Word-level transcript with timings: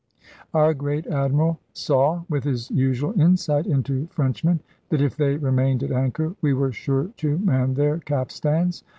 Our 0.55 0.73
great 0.73 1.05
Admiral 1.05 1.59
saw, 1.73 2.23
with 2.27 2.43
his 2.43 2.71
usual 2.71 3.13
insight 3.21 3.67
into 3.67 4.07
Frenchmen, 4.07 4.59
that 4.89 4.99
if 4.99 5.15
they 5.15 5.37
remained 5.37 5.83
at 5.83 5.91
anchor 5.91 6.33
we 6.41 6.55
were 6.55 6.71
sure 6.71 7.11
to 7.17 7.37
man 7.37 7.75
their 7.75 7.99
capstans. 7.99 8.83